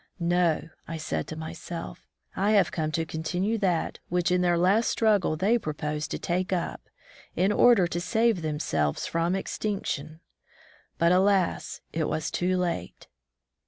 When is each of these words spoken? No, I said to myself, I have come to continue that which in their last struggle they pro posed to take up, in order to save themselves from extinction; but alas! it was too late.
No, 0.19 0.67
I 0.87 0.97
said 0.97 1.27
to 1.27 1.35
myself, 1.35 2.07
I 2.35 2.53
have 2.53 2.71
come 2.71 2.91
to 2.93 3.05
continue 3.05 3.59
that 3.59 3.99
which 4.09 4.31
in 4.31 4.41
their 4.41 4.57
last 4.57 4.89
struggle 4.89 5.37
they 5.37 5.59
pro 5.59 5.73
posed 5.73 6.09
to 6.09 6.17
take 6.17 6.51
up, 6.51 6.81
in 7.35 7.51
order 7.51 7.85
to 7.85 8.01
save 8.01 8.41
themselves 8.41 9.05
from 9.05 9.35
extinction; 9.35 10.19
but 10.97 11.11
alas! 11.11 11.81
it 11.93 12.07
was 12.07 12.31
too 12.31 12.57
late. 12.57 13.09